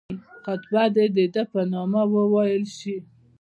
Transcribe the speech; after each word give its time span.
خطبه 0.43 0.83
دي 0.95 1.05
د 1.15 1.19
ده 1.33 1.43
په 1.51 1.59
نامه 1.73 2.01
وویل 2.15 2.65
شي. 2.77 2.97